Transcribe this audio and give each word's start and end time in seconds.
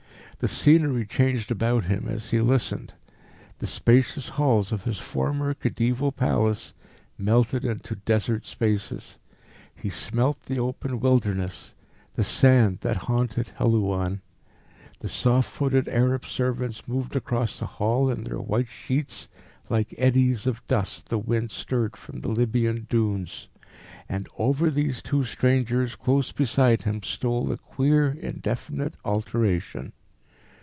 The 0.43 0.47
scenery 0.47 1.05
changed 1.05 1.51
about 1.51 1.83
him 1.83 2.07
as 2.07 2.31
he 2.31 2.41
listened. 2.41 2.95
The 3.59 3.67
spacious 3.67 4.29
halls 4.29 4.71
of 4.71 4.85
this 4.85 4.97
former 4.97 5.53
khedivial 5.53 6.11
Palace 6.11 6.73
melted 7.15 7.63
into 7.63 7.97
Desert 7.97 8.43
spaces. 8.47 9.19
He 9.75 9.91
smelt 9.91 10.45
the 10.47 10.57
open 10.57 10.99
wilderness, 10.99 11.75
the 12.15 12.23
sand 12.23 12.79
that 12.81 13.05
haunted 13.05 13.51
Helouan. 13.59 14.21
The 15.01 15.07
soft 15.09 15.47
footed 15.47 15.87
Arab 15.87 16.25
servants 16.25 16.87
moved 16.87 17.15
across 17.15 17.59
the 17.59 17.67
hall 17.67 18.09
in 18.09 18.23
their 18.23 18.41
white 18.41 18.69
sheets 18.71 19.29
like 19.69 19.93
eddies 19.99 20.47
of 20.47 20.65
dust 20.65 21.09
the 21.09 21.19
wind 21.19 21.51
stirred 21.51 21.95
from 21.95 22.21
the 22.21 22.29
Libyan 22.29 22.87
dunes. 22.89 23.47
And 24.09 24.27
over 24.39 24.71
these 24.71 25.03
two 25.03 25.23
strangers 25.23 25.93
close 25.95 26.31
beside 26.31 26.81
him 26.81 27.03
stole 27.03 27.51
a 27.51 27.59
queer, 27.59 28.09
indefinite 28.11 28.95
alteration. 29.05 29.93